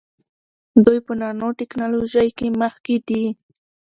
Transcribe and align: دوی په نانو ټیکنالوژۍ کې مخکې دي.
دوی 0.85 0.99
په 1.07 1.13
نانو 1.19 1.47
ټیکنالوژۍ 1.59 2.29
کې 2.37 2.47
مخکې 2.61 2.95
دي. 3.07 3.23